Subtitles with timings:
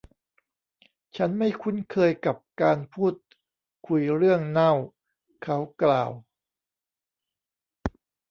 [1.17, 3.13] 'ฉันไม่คุ้นเคยกับการพูด
[3.87, 4.73] คุยเรื่องเน่า'
[5.43, 6.11] เขากล่าว